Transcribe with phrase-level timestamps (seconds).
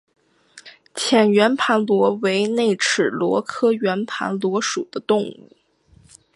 [0.95, 5.55] 浅圆盘螺为内齿螺科圆盘螺属的动物。